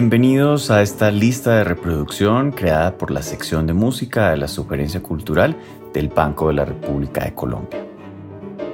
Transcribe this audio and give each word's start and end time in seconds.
Bienvenidos 0.00 0.70
a 0.70 0.80
esta 0.80 1.10
lista 1.10 1.56
de 1.56 1.64
reproducción 1.64 2.52
creada 2.52 2.96
por 2.96 3.10
la 3.10 3.20
sección 3.20 3.66
de 3.66 3.72
música 3.72 4.30
de 4.30 4.36
la 4.36 4.46
Sugerencia 4.46 5.02
Cultural 5.02 5.56
del 5.92 6.06
Banco 6.06 6.46
de 6.46 6.54
la 6.54 6.64
República 6.64 7.24
de 7.24 7.34
Colombia. 7.34 7.84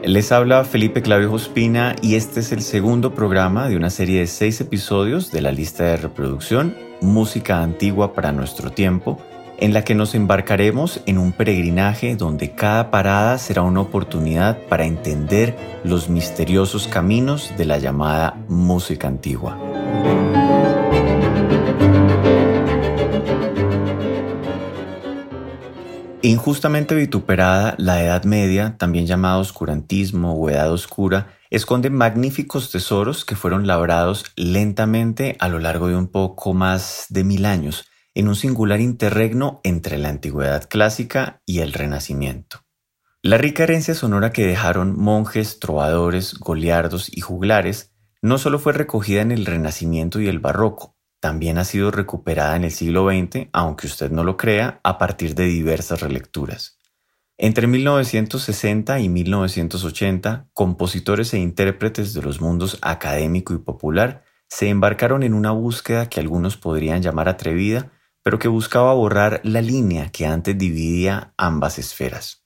Les 0.05 0.31
habla 0.33 0.65
Felipe 0.65 1.01
Clavio 1.01 1.33
Ospina 1.33 1.97
y 2.03 2.17
este 2.17 2.41
es 2.41 2.53
el 2.53 2.61
segundo 2.61 3.15
programa 3.15 3.71
de 3.71 3.77
una 3.79 3.89
serie 3.89 4.21
de 4.21 4.27
seis 4.27 4.61
episodios 4.61 5.33
de 5.33 5.41
la 5.41 5.51
lista 5.51 5.85
de 5.85 5.97
reproducción 5.97 6.77
Música 7.01 7.63
Antigua 7.63 8.13
para 8.13 8.31
nuestro 8.31 8.71
tiempo, 8.71 9.19
en 9.57 9.73
la 9.73 9.83
que 9.83 9.95
nos 9.95 10.15
embarcaremos 10.15 11.01
en 11.07 11.17
un 11.17 11.33
peregrinaje 11.33 12.17
donde 12.17 12.51
cada 12.51 12.91
parada 12.91 13.39
será 13.39 13.63
una 13.63 13.81
oportunidad 13.81 14.59
para 14.69 14.85
entender 14.85 15.57
los 15.85 16.11
misteriosos 16.11 16.87
caminos 16.87 17.55
de 17.57 17.65
la 17.65 17.79
llamada 17.79 18.37
música 18.47 19.09
antigua. 19.09 19.57
Injustamente 26.25 26.95
vituperada, 26.95 27.75
la 27.77 28.03
Edad 28.03 28.25
Media, 28.25 28.79
también 28.79 29.05
llamada 29.05 29.37
oscurantismo 29.37 30.33
o 30.33 30.49
Edad 30.49 30.73
Oscura, 30.73 31.37
esconde 31.51 31.91
magníficos 31.91 32.71
tesoros 32.71 33.27
que 33.27 33.37
fueron 33.37 33.67
labrados 33.67 34.25
lentamente 34.35 35.37
a 35.39 35.51
lo 35.51 35.59
largo 35.59 35.89
de 35.89 35.97
un 35.97 36.09
poco 36.09 36.55
más 36.55 37.05
de 37.11 37.25
mil 37.25 37.45
años, 37.45 37.91
en 38.15 38.29
un 38.29 38.37
singular 38.37 38.81
interregno 38.81 39.61
entre 39.65 39.99
la 39.99 40.09
Antigüedad 40.09 40.67
clásica 40.67 41.43
y 41.45 41.59
el 41.59 41.75
Renacimiento. 41.75 42.61
La 43.21 43.37
rica 43.37 43.65
herencia 43.65 43.95
sonora 43.95 44.33
que 44.33 44.47
dejaron 44.47 44.99
monjes, 44.99 45.59
trovadores, 45.59 46.39
goliardos 46.39 47.15
y 47.15 47.21
juglares 47.21 47.93
no 48.23 48.39
solo 48.39 48.59
fue 48.59 48.73
recogida 48.73 49.21
en 49.21 49.31
el 49.31 49.45
Renacimiento 49.45 50.23
y 50.23 50.29
el 50.29 50.39
Barroco, 50.39 50.94
también 51.25 51.57
ha 51.57 51.65
sido 51.65 51.91
recuperada 51.91 52.55
en 52.55 52.65
el 52.65 52.71
siglo 52.71 53.09
XX, 53.09 53.49
aunque 53.55 53.87
usted 53.87 54.11
no 54.11 54.25
lo 54.25 54.37
crea, 54.37 54.79
a 54.83 54.99
partir 54.99 55.35
de 55.35 55.45
diversas 55.45 56.03
relecturas. 56.03 56.79
Entre 57.39 57.67
1960 57.67 59.01
y 59.01 59.09
1980, 59.09 60.51
compositores 60.53 61.33
e 61.33 61.39
intérpretes 61.39 62.13
de 62.13 62.21
los 62.21 62.43
mundos 62.43 62.77
académico 62.83 63.55
y 63.55 63.59
popular 63.59 64.23
se 64.49 64.69
embarcaron 64.69 65.23
en 65.23 65.33
una 65.33 65.53
búsqueda 65.53 66.11
que 66.11 66.21
algunos 66.21 66.59
podrían 66.59 67.01
llamar 67.01 67.31
atrevida, 67.31 67.91
pero 68.23 68.39
que 68.39 68.49
buscaba 68.49 68.93
borrar 68.93 69.41
la 69.45 69.63
línea 69.63 70.11
que 70.11 70.27
antes 70.27 70.59
dividía 70.59 71.33
ambas 71.39 71.79
esferas. 71.79 72.45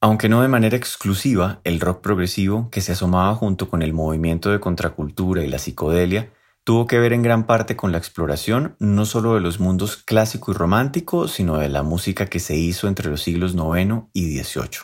Aunque 0.00 0.28
no 0.28 0.42
de 0.42 0.48
manera 0.48 0.76
exclusiva, 0.76 1.60
el 1.64 1.80
rock 1.80 2.02
progresivo, 2.02 2.70
que 2.70 2.82
se 2.82 2.92
asomaba 2.92 3.34
junto 3.34 3.68
con 3.68 3.82
el 3.82 3.92
movimiento 3.92 4.52
de 4.52 4.60
contracultura 4.60 5.42
y 5.42 5.48
la 5.48 5.58
psicodelia, 5.58 6.30
tuvo 6.70 6.86
que 6.86 7.00
ver 7.00 7.12
en 7.12 7.22
gran 7.22 7.48
parte 7.48 7.74
con 7.74 7.90
la 7.90 7.98
exploración 7.98 8.76
no 8.78 9.04
solo 9.04 9.34
de 9.34 9.40
los 9.40 9.58
mundos 9.58 9.96
clásico 9.96 10.52
y 10.52 10.54
romántico, 10.54 11.26
sino 11.26 11.58
de 11.58 11.68
la 11.68 11.82
música 11.82 12.26
que 12.26 12.38
se 12.38 12.54
hizo 12.54 12.86
entre 12.86 13.10
los 13.10 13.22
siglos 13.22 13.54
IX 13.54 14.04
y 14.12 14.38
XVIII. 14.38 14.78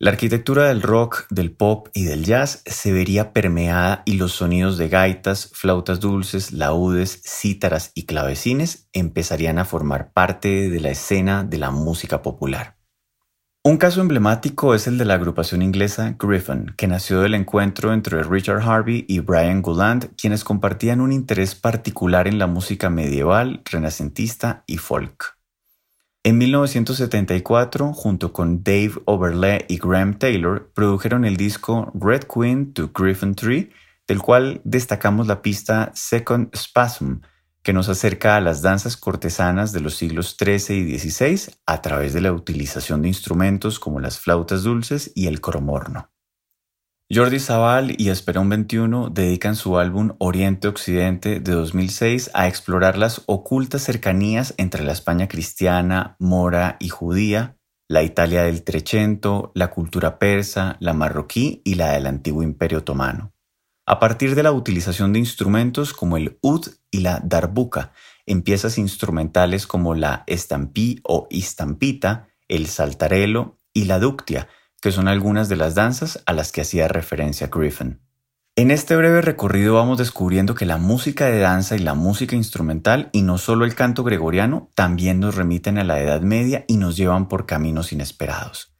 La 0.00 0.10
arquitectura 0.10 0.66
del 0.66 0.82
rock, 0.82 1.26
del 1.30 1.52
pop 1.52 1.86
y 1.94 2.06
del 2.06 2.24
jazz 2.24 2.64
se 2.66 2.92
vería 2.92 3.32
permeada 3.32 4.02
y 4.04 4.14
los 4.14 4.32
sonidos 4.32 4.78
de 4.78 4.88
gaitas, 4.88 5.52
flautas 5.54 6.00
dulces, 6.00 6.50
laúdes, 6.50 7.22
cítaras 7.24 7.92
y 7.94 8.06
clavecines 8.06 8.88
empezarían 8.92 9.60
a 9.60 9.64
formar 9.64 10.12
parte 10.12 10.68
de 10.70 10.80
la 10.80 10.90
escena 10.90 11.44
de 11.44 11.58
la 11.58 11.70
música 11.70 12.20
popular. 12.20 12.79
Un 13.62 13.76
caso 13.76 14.00
emblemático 14.00 14.74
es 14.74 14.86
el 14.86 14.96
de 14.96 15.04
la 15.04 15.12
agrupación 15.12 15.60
inglesa 15.60 16.16
Griffin, 16.18 16.72
que 16.78 16.86
nació 16.86 17.20
del 17.20 17.34
encuentro 17.34 17.92
entre 17.92 18.22
Richard 18.22 18.62
Harvey 18.62 19.04
y 19.06 19.20
Brian 19.20 19.60
Gulland, 19.60 20.16
quienes 20.16 20.44
compartían 20.44 21.02
un 21.02 21.12
interés 21.12 21.54
particular 21.54 22.26
en 22.26 22.38
la 22.38 22.46
música 22.46 22.88
medieval, 22.88 23.60
renacentista 23.66 24.64
y 24.66 24.78
folk. 24.78 25.36
En 26.22 26.38
1974, 26.38 27.92
junto 27.92 28.32
con 28.32 28.64
Dave 28.64 28.92
Overle 29.04 29.66
y 29.68 29.76
Graham 29.76 30.18
Taylor, 30.18 30.70
produjeron 30.72 31.26
el 31.26 31.36
disco 31.36 31.92
Red 31.92 32.22
Queen 32.34 32.72
to 32.72 32.90
Griffin 32.94 33.34
Tree, 33.34 33.68
del 34.08 34.22
cual 34.22 34.62
destacamos 34.64 35.26
la 35.26 35.42
pista 35.42 35.92
Second 35.94 36.56
Spasm, 36.56 37.20
que 37.62 37.72
nos 37.72 37.88
acerca 37.88 38.36
a 38.36 38.40
las 38.40 38.62
danzas 38.62 38.96
cortesanas 38.96 39.72
de 39.72 39.80
los 39.80 39.94
siglos 39.94 40.36
XIII 40.38 40.78
y 40.78 40.98
XVI 40.98 41.52
a 41.66 41.82
través 41.82 42.14
de 42.14 42.20
la 42.20 42.32
utilización 42.32 43.02
de 43.02 43.08
instrumentos 43.08 43.78
como 43.78 44.00
las 44.00 44.18
flautas 44.18 44.62
dulces 44.62 45.12
y 45.14 45.26
el 45.26 45.40
cromorno. 45.40 46.10
Jordi 47.12 47.40
Zaval 47.40 48.00
y 48.00 48.10
Esperón 48.10 48.48
21 48.48 49.10
dedican 49.10 49.56
su 49.56 49.78
álbum 49.78 50.12
Oriente-Occidente 50.18 51.40
de 51.40 51.52
2006 51.52 52.30
a 52.34 52.46
explorar 52.46 52.96
las 52.96 53.22
ocultas 53.26 53.82
cercanías 53.82 54.54
entre 54.58 54.84
la 54.84 54.92
España 54.92 55.26
cristiana, 55.26 56.14
mora 56.20 56.76
y 56.78 56.88
judía, 56.88 57.56
la 57.88 58.04
Italia 58.04 58.44
del 58.44 58.62
Trecento, 58.62 59.50
la 59.56 59.70
cultura 59.70 60.20
persa, 60.20 60.76
la 60.78 60.94
marroquí 60.94 61.62
y 61.64 61.74
la 61.74 61.90
del 61.90 62.06
antiguo 62.06 62.44
Imperio 62.44 62.78
Otomano 62.78 63.32
a 63.90 63.98
partir 63.98 64.36
de 64.36 64.44
la 64.44 64.52
utilización 64.52 65.12
de 65.12 65.18
instrumentos 65.18 65.92
como 65.92 66.16
el 66.16 66.38
ud 66.42 66.64
y 66.90 67.00
la 67.00 67.20
darbuka, 67.24 67.92
en 68.26 68.42
piezas 68.42 68.78
instrumentales 68.78 69.66
como 69.66 69.94
la 69.94 70.24
estampí 70.26 71.00
o 71.04 71.26
istampita, 71.30 72.28
el 72.48 72.66
saltarelo 72.66 73.58
y 73.72 73.84
la 73.84 73.98
ductia, 73.98 74.48
que 74.80 74.92
son 74.92 75.08
algunas 75.08 75.48
de 75.48 75.56
las 75.56 75.74
danzas 75.74 76.22
a 76.26 76.32
las 76.32 76.52
que 76.52 76.62
hacía 76.62 76.88
referencia 76.88 77.48
Griffin. 77.48 78.00
En 78.56 78.70
este 78.70 78.96
breve 78.96 79.22
recorrido 79.22 79.74
vamos 79.74 79.98
descubriendo 79.98 80.54
que 80.54 80.66
la 80.66 80.76
música 80.76 81.26
de 81.26 81.38
danza 81.38 81.76
y 81.76 81.78
la 81.78 81.94
música 81.94 82.36
instrumental, 82.36 83.08
y 83.12 83.22
no 83.22 83.38
solo 83.38 83.64
el 83.64 83.74
canto 83.74 84.04
gregoriano, 84.04 84.70
también 84.74 85.20
nos 85.20 85.36
remiten 85.36 85.78
a 85.78 85.84
la 85.84 86.00
Edad 86.00 86.20
Media 86.20 86.64
y 86.66 86.76
nos 86.76 86.96
llevan 86.96 87.28
por 87.28 87.46
caminos 87.46 87.92
inesperados. 87.92 88.74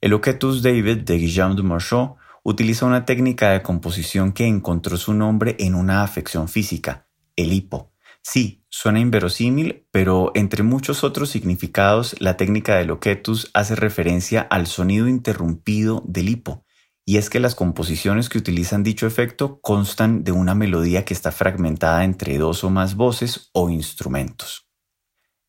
El 0.00 0.12
Oquetus 0.12 0.62
David 0.62 0.98
de 0.98 1.16
Guillaume 1.16 1.56
de 1.56 1.62
Marchaux 1.62 2.16
utiliza 2.44 2.86
una 2.86 3.04
técnica 3.04 3.50
de 3.50 3.62
composición 3.62 4.32
que 4.32 4.46
encontró 4.46 4.96
su 4.96 5.14
nombre 5.14 5.56
en 5.58 5.74
una 5.74 6.02
afección 6.02 6.48
física, 6.48 7.05
el 7.36 7.52
hipo. 7.52 7.92
Sí, 8.22 8.64
suena 8.68 8.98
inverosímil, 8.98 9.86
pero 9.92 10.32
entre 10.34 10.64
muchos 10.64 11.04
otros 11.04 11.30
significados, 11.30 12.16
la 12.18 12.36
técnica 12.36 12.76
de 12.76 12.84
loquetus 12.84 13.50
hace 13.54 13.76
referencia 13.76 14.40
al 14.40 14.66
sonido 14.66 15.06
interrumpido 15.06 16.02
del 16.06 16.30
hipo, 16.30 16.64
y 17.04 17.18
es 17.18 17.30
que 17.30 17.38
las 17.38 17.54
composiciones 17.54 18.28
que 18.28 18.38
utilizan 18.38 18.82
dicho 18.82 19.06
efecto 19.06 19.60
constan 19.60 20.24
de 20.24 20.32
una 20.32 20.56
melodía 20.56 21.04
que 21.04 21.14
está 21.14 21.30
fragmentada 21.30 22.02
entre 22.02 22.36
dos 22.36 22.64
o 22.64 22.70
más 22.70 22.96
voces 22.96 23.50
o 23.52 23.70
instrumentos. 23.70 24.66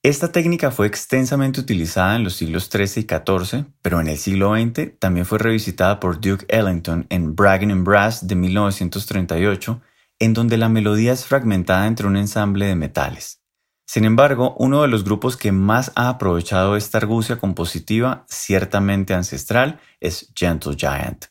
Esta 0.04 0.32
técnica 0.32 0.70
fue 0.70 0.86
extensamente 0.86 1.60
utilizada 1.60 2.16
en 2.16 2.24
los 2.24 2.36
siglos 2.36 2.70
XIII 2.72 3.04
y 3.04 3.08
XIV, 3.08 3.66
pero 3.82 4.00
en 4.00 4.08
el 4.08 4.18
siglo 4.18 4.56
XX 4.56 5.00
también 5.00 5.26
fue 5.26 5.40
revisitada 5.40 6.00
por 6.00 6.22
Duke 6.22 6.46
Ellington 6.48 7.08
en 7.10 7.36
Bragging 7.36 7.72
and 7.72 7.84
Brass 7.84 8.28
de 8.28 8.36
1938, 8.36 9.82
en 10.20 10.34
donde 10.34 10.58
la 10.58 10.70
melodía 10.70 11.14
es 11.14 11.26
fragmentada 11.26 11.88
entre 11.88 12.08
un 12.08 12.18
ensamble 12.18 12.66
de 12.66 12.76
metales. 12.76 13.42
Sin 13.86 14.04
embargo, 14.04 14.54
uno 14.60 14.82
de 14.82 14.90
los 14.90 15.06
grupos 15.06 15.38
que 15.38 15.52
más 15.54 15.94
ha 15.96 16.10
aprovechado 16.10 16.76
esta 16.76 16.98
argucia 16.98 17.38
compositiva, 17.38 18.26
ciertamente 18.28 19.14
ancestral, 19.14 19.80
es 20.02 20.34
Gentle 20.36 20.76
Giant. 20.76 21.26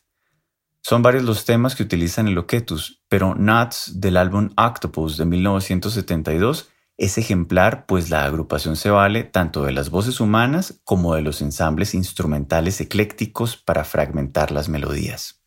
Son 0.81 1.01
varios 1.01 1.23
los 1.23 1.45
temas 1.45 1.75
que 1.75 1.83
utilizan 1.83 2.27
el 2.27 2.33
loquetus, 2.33 3.03
pero 3.09 3.35
Nuts 3.35 3.99
del 3.99 4.17
álbum 4.17 4.49
Octopus 4.57 5.17
de 5.17 5.25
1972 5.25 6.69
es 6.97 7.19
ejemplar, 7.19 7.85
pues 7.85 8.09
la 8.09 8.25
agrupación 8.25 8.75
se 8.75 8.89
vale 8.89 9.23
tanto 9.23 9.63
de 9.63 9.71
las 9.71 9.91
voces 9.91 10.19
humanas 10.19 10.81
como 10.83 11.13
de 11.13 11.21
los 11.21 11.41
ensambles 11.41 11.93
instrumentales 11.93 12.81
eclécticos 12.81 13.55
para 13.55 13.83
fragmentar 13.83 14.51
las 14.51 14.67
melodías. 14.67 15.43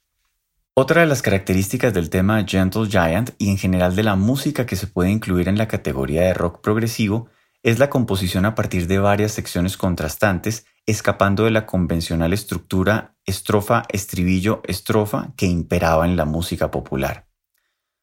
Otra 0.83 1.03
de 1.03 1.07
las 1.07 1.21
características 1.21 1.93
del 1.93 2.09
tema 2.09 2.43
Gentle 2.49 2.89
Giant 2.89 3.33
y 3.37 3.51
en 3.51 3.59
general 3.59 3.95
de 3.95 4.03
la 4.03 4.17
música 4.17 4.65
que 4.65 4.77
se 4.77 4.87
puede 4.87 5.11
incluir 5.11 5.47
en 5.47 5.59
la 5.59 5.69
categoría 5.69 6.23
de 6.23 6.33
rock 6.33 6.63
progresivo 6.63 7.29
es 7.63 7.79
la 7.79 7.91
composición 7.91 8.47
a 8.47 8.55
partir 8.55 8.87
de 8.87 8.99
varias 8.99 9.33
secciones 9.33 9.77
contrastantes, 9.77 10.65
escapando 10.87 11.45
de 11.45 11.51
la 11.51 11.67
convencional 11.67 12.33
estructura 12.33 13.15
estrofa-estribillo-estrofa 13.27 15.35
que 15.37 15.45
imperaba 15.45 16.07
en 16.07 16.17
la 16.17 16.25
música 16.25 16.71
popular. 16.71 17.29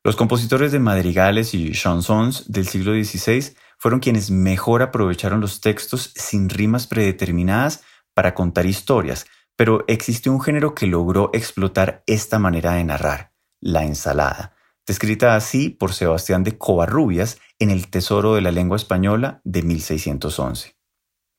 Los 0.03 0.15
compositores 0.15 0.71
de 0.71 0.77
madrigales 0.77 1.56
y 1.56 1.71
chansons 1.71 2.44
del 2.47 2.68
siglo 2.68 2.91
XVI 2.91 3.56
fueron 3.80 4.00
quienes 4.00 4.30
mejor 4.30 4.83
aprovecharon 4.83 5.41
los 5.41 5.62
textos 5.62 6.12
sin 6.13 6.47
rimas 6.47 6.85
predeterminadas 6.85 7.81
para 8.13 8.35
contar 8.35 8.68
historias, 8.68 9.25
pero 9.57 9.83
existe 9.88 10.30
un 10.30 10.39
género 10.39 10.74
que 10.74 10.86
logró 10.86 11.31
explotar 11.33 12.04
esta 12.06 12.39
manera 12.39 12.74
de 12.74 12.86
narrar, 12.86 13.33
la 13.59 13.83
ensalada, 13.83 14.54
descrita 14.86 15.36
así 15.36 15.69
por 15.69 15.94
Sebastián 15.94 16.44
de 16.44 16.57
Covarrubias 16.57 17.39
en 17.59 17.71
El 17.71 17.89
Tesoro 17.89 18.36
de 18.36 18.42
la 18.42 18.51
Lengua 18.51 18.77
Española 18.77 19.42
de 19.44 19.63
1611. 19.63 20.77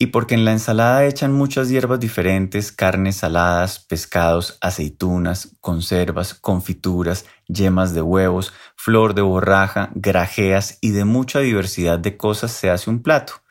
y 0.00 0.06
porque 0.06 0.36
en 0.36 0.44
la 0.44 0.52
ensalada 0.52 1.04
echan 1.06 1.32
muchas 1.32 1.68
hierbas 1.68 1.98
diferentes, 1.98 2.70
carnes 2.70 3.16
saladas, 3.16 3.80
pescados, 3.80 4.56
aceitunas, 4.60 5.56
conservas, 5.60 6.34
confituras, 6.34 7.24
yemas 7.48 7.94
de 7.94 8.02
huevos, 8.02 8.52
flor 8.76 9.14
de 9.14 9.22
borraja, 9.22 9.90
grajeas 9.96 10.78
y 10.80 10.90
de 10.90 11.04
mucha 11.04 11.40
diversidad 11.40 11.98
de 11.98 12.16
cosas 12.16 12.52
se 12.52 12.70
hace 12.70 12.90
un 12.90 13.02
plato. 13.02 13.42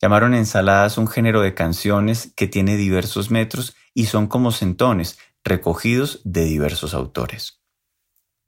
Llamaron 0.00 0.34
ensaladas 0.34 0.96
un 0.98 1.08
género 1.08 1.42
de 1.42 1.54
canciones 1.54 2.32
que 2.34 2.46
tiene 2.46 2.76
diversos 2.76 3.30
metros 3.30 3.76
y 3.92 4.06
son 4.06 4.26
como 4.26 4.50
centones, 4.50 5.18
recogidos 5.44 6.20
de 6.24 6.44
diversos 6.44 6.94
autores. 6.94 7.60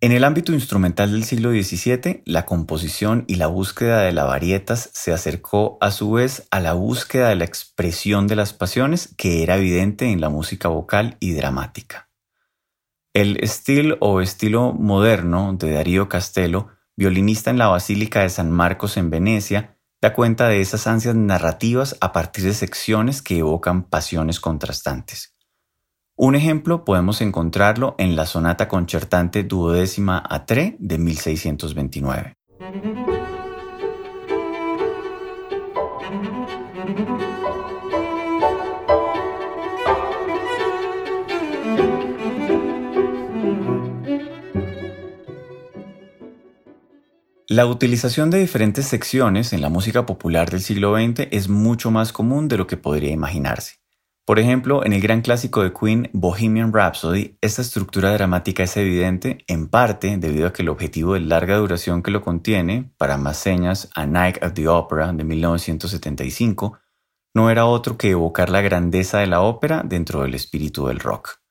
En 0.00 0.10
el 0.10 0.25
ámbito 0.25 0.52
instrumental 0.52 1.12
del 1.12 1.22
siglo 1.22 1.50
XVII, 1.50 2.22
la 2.26 2.44
composición 2.44 3.25
y 3.28 3.37
la 3.37 3.46
búsqueda 3.46 4.00
de 4.00 4.10
la 4.10 4.25
varietas 4.25 4.90
se 4.93 5.12
acercó 5.12 5.78
a 5.81 5.93
su 5.93 6.10
vez 6.10 6.49
a 6.50 6.58
la 6.58 6.72
búsqueda 6.72 7.28
de 7.28 7.37
la 7.37 7.44
expresión 7.44 8.26
de 8.26 8.34
las 8.34 8.52
pasiones 8.52 9.14
que 9.16 9.44
era 9.44 9.56
evidente 9.56 10.06
en 10.06 10.20
la 10.20 10.28
música 10.28 10.69
vocal 10.69 11.19
y 11.20 11.34
dramática. 11.34 12.10
El 13.14 13.37
estilo 13.44 13.96
o 14.00 14.20
estilo 14.20 14.72
moderno 14.72 15.55
de 15.56 15.70
Darío 15.70 16.08
Castello, 16.08 16.66
violinista 16.96 17.50
en 17.50 17.58
la 17.58 17.69
Basílica 17.69 18.22
de 18.22 18.31
San 18.31 18.50
Marcos 18.50 18.96
en 18.96 19.08
Venecia, 19.08 19.78
da 20.02 20.12
cuenta 20.12 20.49
de 20.49 20.60
esas 20.60 20.88
ansias 20.88 21.14
narrativas 21.14 21.96
a 22.00 22.12
partir 22.12 22.44
de 22.44 22.54
secciones 22.54 23.22
que 23.22 23.38
evocan 23.38 23.84
pasiones 23.84 24.40
contrastantes. 24.40 25.37
Un 26.16 26.34
ejemplo 26.34 26.84
podemos 26.84 27.20
encontrarlo 27.20 27.94
en 27.99 28.16
la 28.16 28.26
sonata 28.26 28.66
concertante 28.66 29.44
duodécima 29.44 30.22
a 30.28 30.44
3 30.44 30.75
de 30.78 30.99
1629. 30.99 32.34
La 47.52 47.66
utilización 47.66 48.31
de 48.31 48.38
diferentes 48.38 48.87
secciones 48.87 49.52
en 49.52 49.60
la 49.60 49.69
música 49.69 50.06
popular 50.06 50.49
del 50.49 50.62
siglo 50.62 50.96
XX 50.96 51.28
es 51.31 51.50
mucho 51.50 51.90
más 51.90 52.10
común 52.10 52.49
de 52.49 52.56
lo 52.56 52.66
que 52.66 52.78
podría 52.78 53.10
imaginarse. 53.10 53.75
Por 54.25 54.38
ejemplo, 54.38 54.87
en 54.87 54.94
el 54.94 55.02
gran 55.02 55.20
clásico 55.20 55.62
de 55.62 55.70
Queen, 55.70 56.08
Bohemian 56.14 56.72
Rhapsody, 56.72 57.37
esta 57.43 57.60
estructura 57.60 58.10
dramática 58.14 58.62
es 58.62 58.75
evidente 58.78 59.44
en 59.49 59.69
parte 59.69 60.16
debido 60.16 60.46
a 60.46 60.54
que 60.54 60.62
el 60.62 60.70
objetivo 60.70 61.12
de 61.12 61.20
larga 61.20 61.58
duración 61.58 62.02
que 62.02 62.10
lo 62.10 62.22
contiene, 62.22 62.90
para 62.96 63.19
más 63.19 63.37
señas 63.37 63.90
A 63.94 64.06
Night 64.06 64.43
at 64.43 64.55
the 64.55 64.66
Opera 64.66 65.12
de 65.12 65.22
1975, 65.22 66.78
no 67.34 67.50
era 67.50 67.66
otro 67.66 67.98
que 67.98 68.12
evocar 68.12 68.48
la 68.48 68.62
grandeza 68.62 69.19
de 69.19 69.26
la 69.26 69.43
ópera 69.43 69.82
dentro 69.84 70.22
del 70.22 70.34
espíritu 70.34 70.87
del 70.87 71.00
rock. 71.00 71.41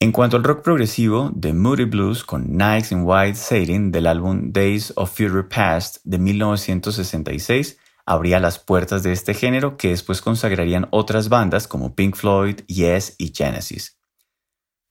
En 0.00 0.12
cuanto 0.12 0.36
al 0.36 0.44
rock 0.44 0.62
progresivo, 0.62 1.32
The 1.38 1.52
Moody 1.52 1.84
Blues 1.84 2.24
con 2.24 2.56
Nights 2.56 2.92
in 2.92 3.02
White 3.04 3.36
Sailing 3.36 3.90
del 3.90 4.06
álbum 4.06 4.52
Days 4.52 4.92
of 4.96 5.16
Future 5.16 5.44
Past 5.44 5.98
de 6.04 6.18
1966 6.18 7.78
abría 8.06 8.38
las 8.38 8.58
puertas 8.58 9.02
de 9.02 9.12
este 9.12 9.34
género 9.34 9.76
que 9.76 9.88
después 9.88 10.20
consagrarían 10.20 10.88
otras 10.90 11.28
bandas 11.28 11.66
como 11.66 11.94
Pink 11.94 12.16
Floyd, 12.16 12.60
Yes 12.66 13.14
y 13.18 13.32
Genesis. 13.34 13.98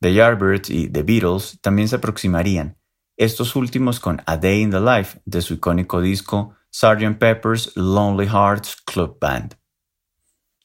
The 0.01 0.13
Yardbirds 0.13 0.69
y 0.69 0.89
The 0.89 1.03
Beatles 1.03 1.59
también 1.61 1.87
se 1.87 1.97
aproximarían, 1.97 2.77
estos 3.15 3.55
últimos 3.55 3.99
con 3.99 4.21
A 4.25 4.37
Day 4.37 4.61
in 4.61 4.71
the 4.71 4.79
Life 4.79 5.21
de 5.25 5.41
su 5.41 5.53
icónico 5.53 6.01
disco 6.01 6.55
Sgt. 6.71 7.19
Pepper's 7.19 7.71
Lonely 7.75 8.27
Hearts 8.27 8.75
Club 8.83 9.19
Band. 9.21 9.55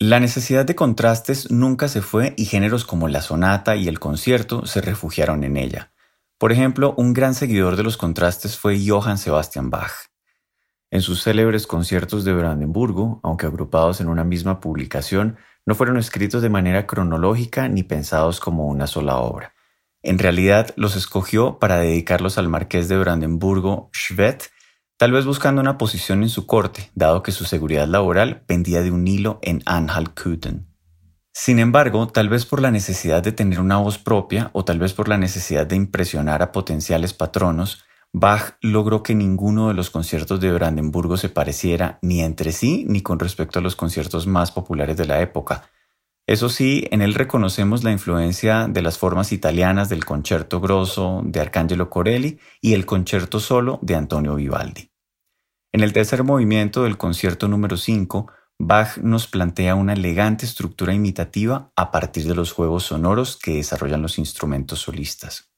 La 0.01 0.21
necesidad 0.21 0.65
de 0.65 0.77
contrastes 0.77 1.51
nunca 1.51 1.89
se 1.89 2.03
fue 2.03 2.33
y 2.37 2.45
géneros 2.45 2.85
como 2.85 3.09
la 3.09 3.21
sonata 3.21 3.75
y 3.75 3.89
el 3.89 3.99
concierto 3.99 4.65
se 4.65 4.81
refugiaron 4.81 5.43
en 5.43 5.57
ella. 5.57 5.91
Por 6.39 6.53
ejemplo, 6.53 6.95
un 6.97 7.13
gran 7.13 7.35
seguidor 7.35 7.75
de 7.75 7.83
los 7.83 7.97
contrastes 7.97 8.57
fue 8.57 8.79
Johann 8.87 9.19
Sebastian 9.19 9.71
Bach. 9.71 9.91
En 10.93 11.03
sus 11.03 11.25
célebres 11.25 11.67
conciertos 11.67 12.25
de 12.25 12.33
Brandenburgo, 12.33 13.19
aunque 13.25 13.47
agrupados 13.47 14.01
en 14.01 14.09
una 14.09 14.23
misma 14.23 14.61
publicación, 14.61 15.37
no 15.67 15.75
fueron 15.75 15.97
escritos 15.97 16.43
de 16.43 16.49
manera 16.49 16.87
cronológica 16.87 17.67
ni 17.69 17.83
pensados 17.83 18.39
como 18.39 18.69
una 18.69 18.87
sola 18.87 19.17
obra. 19.17 19.53
En 20.05 20.21
realidad 20.21 20.73
los 20.77 20.95
escogió 20.95 21.59
para 21.59 21.79
dedicarlos 21.79 22.39
al 22.39 22.49
marqués 22.49 22.89
de 22.89 22.99
Brandenburgo, 22.99 23.91
Schwedt, 23.93 24.45
tal 24.99 25.13
vez 25.13 25.25
buscando 25.25 25.61
una 25.61 25.79
posición 25.79 26.25
en 26.25 26.29
su 26.29 26.45
corte, 26.45 26.91
dado 26.95 27.23
que 27.23 27.31
su 27.31 27.45
seguridad 27.45 27.87
laboral 27.87 28.43
pendía 28.47 28.83
de 28.83 28.91
un 28.91 29.07
hilo 29.07 29.39
en 29.43 29.61
Anhalt-Köthen. 29.65 30.67
Sin 31.33 31.61
embargo, 31.61 32.09
tal 32.09 32.29
vez 32.29 32.45
por 32.45 32.61
la 32.61 32.73
necesidad 32.73 33.23
de 33.23 33.31
tener 33.31 33.61
una 33.61 33.77
voz 33.77 33.97
propia 33.97 34.51
o 34.55 34.65
tal 34.65 34.81
vez 34.81 34.93
por 34.93 35.09
la 35.09 35.17
necesidad 35.17 35.69
de 35.69 35.77
impresionar 35.77 36.43
a 36.43 36.51
potenciales 36.51 37.15
patronos, 37.15 37.85
Bach 38.13 38.57
logró 38.61 39.05
que 39.05 39.15
ninguno 39.15 39.69
de 39.69 39.75
los 39.75 39.91
conciertos 39.91 40.41
de 40.41 40.51
Brandenburgo 40.51 41.17
se 41.17 41.29
pareciera 41.29 42.01
ni 42.03 42.23
entre 42.23 42.51
sí 42.51 42.85
ni 42.89 43.01
con 43.01 43.21
respecto 43.21 43.61
a 43.61 43.63
los 43.63 43.77
conciertos 43.77 44.27
más 44.27 44.51
populares 44.51 44.97
de 44.97 45.07
la 45.07 45.21
época. 45.21 45.71
Eso 46.27 46.49
sí, 46.49 46.89
en 46.91 47.03
él 47.03 47.15
reconocemos 47.15 47.85
la 47.85 47.93
influencia 47.93 48.67
de 48.69 48.83
las 48.83 48.99
formas 48.99 49.31
italianas 49.31 49.89
del 49.89 50.05
concerto 50.05 50.61
grosso 50.61 51.23
de 51.25 51.41
Arcangelo 51.41 51.89
Corelli 51.89 52.39
y 52.61 52.75
el 52.75 52.85
concerto 52.85 53.39
solo 53.39 53.79
de 53.81 53.95
Antonio 53.95 54.35
Vivaldi. 54.35 54.88
En 55.79 55.85
el 55.85 55.93
tercer 55.93 56.25
movimiento 56.25 56.83
del 56.83 56.99
concierto 56.99 57.47
número 57.47 57.77
5, 57.77 58.27
Bach 58.59 58.99
nos 58.99 59.29
plantea 59.29 59.77
una 59.77 59.93
elegante 59.93 60.45
estructura 60.45 60.93
imitativa 60.93 61.71
a 61.77 61.93
partir 61.93 62.27
de 62.27 62.35
los 62.35 62.51
juegos 62.51 62.83
sonoros 62.83 63.37
que 63.37 63.55
desarrollan 63.55 64.03
los 64.03 64.19
instrumentos 64.19 64.81
solistas. 64.81 65.53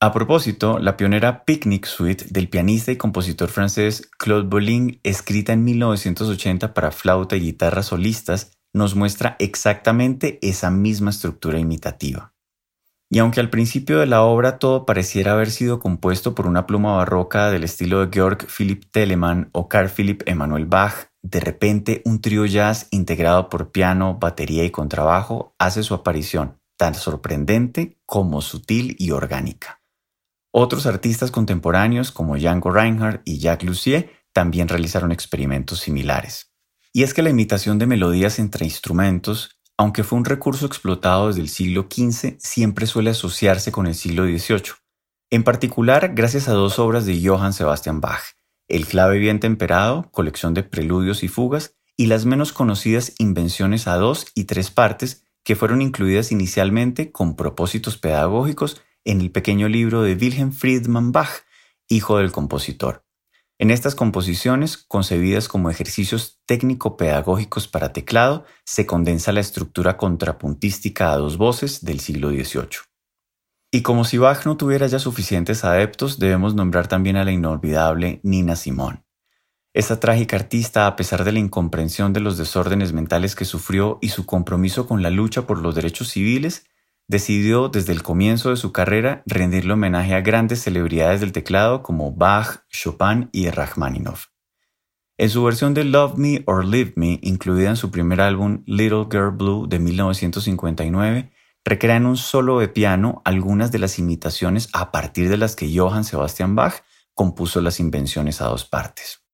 A 0.00 0.12
propósito, 0.12 0.78
la 0.78 0.98
pionera 0.98 1.46
Picnic 1.46 1.86
Suite 1.86 2.26
del 2.28 2.50
pianista 2.50 2.92
y 2.92 2.98
compositor 2.98 3.48
francés 3.48 4.10
Claude 4.18 4.46
Bolling, 4.46 5.00
escrita 5.02 5.54
en 5.54 5.64
1980 5.64 6.74
para 6.74 6.90
flauta 6.90 7.34
y 7.34 7.40
guitarra 7.40 7.82
solistas, 7.82 8.52
nos 8.74 8.96
muestra 8.96 9.36
exactamente 9.38 10.38
esa 10.42 10.70
misma 10.70 11.08
estructura 11.08 11.58
imitativa. 11.58 12.34
Y 13.10 13.20
aunque 13.20 13.40
al 13.40 13.48
principio 13.48 13.98
de 13.98 14.06
la 14.06 14.22
obra 14.22 14.58
todo 14.58 14.84
pareciera 14.84 15.32
haber 15.32 15.50
sido 15.50 15.78
compuesto 15.80 16.34
por 16.34 16.46
una 16.46 16.66
pluma 16.66 16.96
barroca 16.96 17.50
del 17.50 17.64
estilo 17.64 18.04
de 18.04 18.12
Georg 18.12 18.46
Philipp 18.46 18.84
Telemann 18.90 19.48
o 19.52 19.68
Carl 19.68 19.88
Philipp 19.88 20.22
Emanuel 20.26 20.66
Bach, 20.66 21.08
de 21.22 21.40
repente 21.40 22.02
un 22.04 22.20
trío 22.20 22.44
jazz 22.44 22.86
integrado 22.90 23.48
por 23.48 23.72
piano, 23.72 24.18
batería 24.20 24.64
y 24.64 24.70
contrabajo 24.70 25.54
hace 25.58 25.82
su 25.82 25.94
aparición, 25.94 26.60
tan 26.76 26.94
sorprendente 26.94 27.98
como 28.04 28.42
sutil 28.42 28.94
y 28.98 29.10
orgánica. 29.10 29.80
Otros 30.52 30.86
artistas 30.86 31.30
contemporáneos 31.30 32.12
como 32.12 32.36
Django 32.36 32.70
Reinhardt 32.70 33.22
y 33.24 33.38
Jacques 33.38 33.68
Lussier 33.68 34.10
también 34.32 34.68
realizaron 34.68 35.12
experimentos 35.12 35.80
similares. 35.80 36.52
Y 36.92 37.02
es 37.02 37.14
que 37.14 37.22
la 37.22 37.30
imitación 37.30 37.78
de 37.78 37.86
melodías 37.86 38.38
entre 38.38 38.64
instrumentos, 38.64 39.57
aunque 39.78 40.02
fue 40.02 40.18
un 40.18 40.24
recurso 40.24 40.66
explotado 40.66 41.28
desde 41.28 41.40
el 41.40 41.48
siglo 41.48 41.86
XV, 41.88 42.36
siempre 42.38 42.86
suele 42.86 43.10
asociarse 43.10 43.70
con 43.70 43.86
el 43.86 43.94
siglo 43.94 44.24
XVIII, 44.24 44.74
en 45.30 45.44
particular 45.44 46.14
gracias 46.14 46.48
a 46.48 46.52
dos 46.52 46.80
obras 46.80 47.06
de 47.06 47.24
Johann 47.24 47.52
Sebastian 47.52 48.00
Bach, 48.00 48.22
El 48.66 48.86
clave 48.86 49.18
bien 49.18 49.40
temperado, 49.40 50.10
colección 50.10 50.52
de 50.52 50.64
preludios 50.64 51.22
y 51.22 51.28
fugas, 51.28 51.76
y 51.96 52.06
las 52.06 52.26
menos 52.26 52.52
conocidas 52.52 53.14
invenciones 53.18 53.86
a 53.86 53.96
dos 53.96 54.26
y 54.34 54.44
tres 54.44 54.70
partes 54.70 55.24
que 55.44 55.56
fueron 55.56 55.80
incluidas 55.80 56.32
inicialmente 56.32 57.10
con 57.12 57.36
propósitos 57.36 57.96
pedagógicos 57.96 58.82
en 59.04 59.20
el 59.20 59.30
pequeño 59.30 59.68
libro 59.68 60.02
de 60.02 60.14
Wilhelm 60.14 60.52
Friedman 60.52 61.12
Bach, 61.12 61.44
hijo 61.88 62.18
del 62.18 62.32
compositor. 62.32 63.07
En 63.60 63.72
estas 63.72 63.96
composiciones, 63.96 64.76
concebidas 64.76 65.48
como 65.48 65.68
ejercicios 65.68 66.40
técnico-pedagógicos 66.46 67.66
para 67.66 67.92
teclado, 67.92 68.44
se 68.64 68.86
condensa 68.86 69.32
la 69.32 69.40
estructura 69.40 69.96
contrapuntística 69.96 71.12
a 71.12 71.16
dos 71.16 71.38
voces 71.38 71.84
del 71.84 71.98
siglo 71.98 72.30
XVIII. 72.30 72.78
Y 73.72 73.82
como 73.82 74.04
si 74.04 74.16
Bach 74.16 74.46
no 74.46 74.56
tuviera 74.56 74.86
ya 74.86 75.00
suficientes 75.00 75.64
adeptos, 75.64 76.20
debemos 76.20 76.54
nombrar 76.54 76.86
también 76.86 77.16
a 77.16 77.24
la 77.24 77.32
inolvidable 77.32 78.20
Nina 78.22 78.54
Simón. 78.54 79.04
Esta 79.74 79.98
trágica 79.98 80.36
artista, 80.36 80.86
a 80.86 80.94
pesar 80.94 81.24
de 81.24 81.32
la 81.32 81.40
incomprensión 81.40 82.12
de 82.12 82.20
los 82.20 82.38
desórdenes 82.38 82.92
mentales 82.92 83.34
que 83.34 83.44
sufrió 83.44 83.98
y 84.00 84.10
su 84.10 84.24
compromiso 84.24 84.86
con 84.86 85.02
la 85.02 85.10
lucha 85.10 85.48
por 85.48 85.58
los 85.58 85.74
derechos 85.74 86.08
civiles, 86.08 86.64
decidió 87.08 87.68
desde 87.70 87.92
el 87.92 88.02
comienzo 88.02 88.50
de 88.50 88.56
su 88.56 88.70
carrera 88.70 89.22
rendirle 89.26 89.72
homenaje 89.72 90.14
a 90.14 90.20
grandes 90.20 90.62
celebridades 90.62 91.20
del 91.20 91.32
teclado 91.32 91.82
como 91.82 92.12
Bach, 92.12 92.64
Chopin 92.68 93.30
y 93.32 93.48
Rachmaninoff. 93.50 94.26
En 95.16 95.30
su 95.30 95.42
versión 95.42 95.74
de 95.74 95.82
Love 95.82 96.16
Me 96.16 96.42
or 96.46 96.64
Leave 96.64 96.92
Me, 96.94 97.18
incluida 97.22 97.70
en 97.70 97.76
su 97.76 97.90
primer 97.90 98.20
álbum 98.20 98.62
Little 98.66 99.06
Girl 99.10 99.32
Blue 99.32 99.66
de 99.66 99.80
1959, 99.80 101.32
recrea 101.64 101.96
en 101.96 102.06
un 102.06 102.16
solo 102.16 102.60
de 102.60 102.68
piano 102.68 103.20
algunas 103.24 103.72
de 103.72 103.80
las 103.80 103.98
imitaciones 103.98 104.68
a 104.72 104.92
partir 104.92 105.28
de 105.28 105.38
las 105.38 105.56
que 105.56 105.76
Johann 105.76 106.04
Sebastian 106.04 106.54
Bach 106.54 106.84
compuso 107.14 107.60
las 107.60 107.80
invenciones 107.80 108.40
a 108.40 108.46
dos 108.46 108.64
partes. 108.64 109.24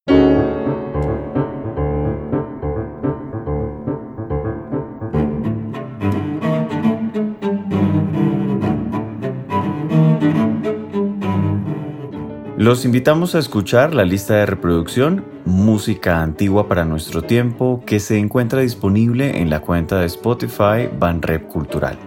Los 12.64 12.86
invitamos 12.86 13.34
a 13.34 13.40
escuchar 13.40 13.92
la 13.94 14.06
lista 14.06 14.36
de 14.36 14.46
reproducción 14.46 15.22
Música 15.44 16.22
Antigua 16.22 16.66
para 16.66 16.86
Nuestro 16.86 17.20
Tiempo 17.20 17.82
que 17.84 18.00
se 18.00 18.18
encuentra 18.18 18.60
disponible 18.60 19.42
en 19.42 19.50
la 19.50 19.60
cuenta 19.60 20.00
de 20.00 20.06
Spotify 20.06 20.88
Banrep 20.98 21.46
Cultural. 21.46 21.98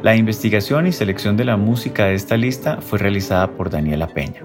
La 0.00 0.14
investigación 0.14 0.86
y 0.86 0.92
selección 0.92 1.36
de 1.36 1.44
la 1.44 1.56
música 1.56 2.04
de 2.04 2.14
esta 2.14 2.36
lista 2.36 2.78
fue 2.80 3.00
realizada 3.00 3.50
por 3.50 3.68
Daniela 3.68 4.06
Peña. 4.06 4.44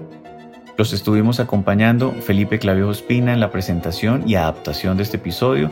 Los 0.76 0.92
estuvimos 0.92 1.38
acompañando 1.38 2.10
Felipe 2.10 2.58
Clavio 2.58 2.90
Espina 2.90 3.32
en 3.32 3.38
la 3.38 3.52
presentación 3.52 4.28
y 4.28 4.34
adaptación 4.34 4.96
de 4.96 5.04
este 5.04 5.18
episodio, 5.18 5.70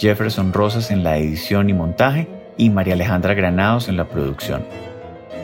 Jefferson 0.00 0.52
Rosas 0.52 0.90
en 0.90 1.04
la 1.04 1.16
edición 1.16 1.70
y 1.70 1.74
montaje 1.74 2.26
y 2.56 2.70
María 2.70 2.94
Alejandra 2.94 3.34
Granados 3.34 3.88
en 3.88 3.98
la 3.98 4.08
producción. 4.08 4.64